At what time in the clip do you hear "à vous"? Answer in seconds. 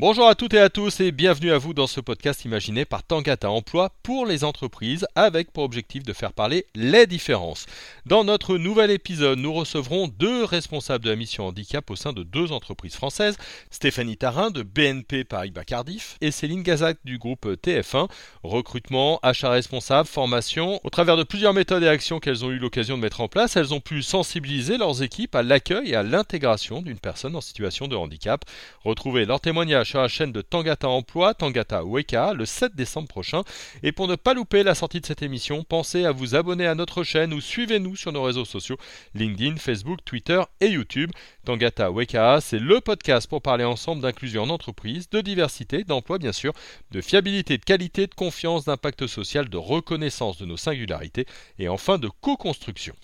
1.50-1.74, 36.04-36.34